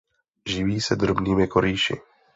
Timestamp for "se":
0.81-0.95